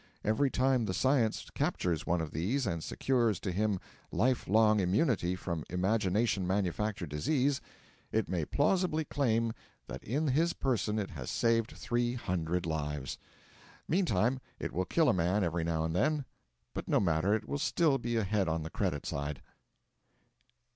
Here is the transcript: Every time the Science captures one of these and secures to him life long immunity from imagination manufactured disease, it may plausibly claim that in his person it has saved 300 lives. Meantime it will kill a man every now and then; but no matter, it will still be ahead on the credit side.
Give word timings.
Every 0.25 0.49
time 0.49 0.85
the 0.85 0.95
Science 0.95 1.45
captures 1.53 2.07
one 2.07 2.21
of 2.21 2.31
these 2.31 2.65
and 2.65 2.83
secures 2.83 3.39
to 3.41 3.51
him 3.51 3.79
life 4.11 4.47
long 4.47 4.79
immunity 4.79 5.35
from 5.35 5.63
imagination 5.69 6.47
manufactured 6.47 7.09
disease, 7.09 7.61
it 8.11 8.27
may 8.27 8.45
plausibly 8.45 9.05
claim 9.05 9.53
that 9.85 10.03
in 10.03 10.29
his 10.29 10.53
person 10.53 10.97
it 10.97 11.11
has 11.11 11.29
saved 11.29 11.77
300 11.77 12.65
lives. 12.65 13.19
Meantime 13.87 14.39
it 14.57 14.73
will 14.73 14.85
kill 14.85 15.07
a 15.07 15.13
man 15.13 15.43
every 15.43 15.63
now 15.63 15.83
and 15.83 15.95
then; 15.95 16.25
but 16.73 16.87
no 16.87 16.99
matter, 16.99 17.35
it 17.35 17.47
will 17.47 17.59
still 17.59 17.99
be 17.99 18.15
ahead 18.17 18.47
on 18.47 18.63
the 18.63 18.71
credit 18.71 19.05
side. 19.05 19.39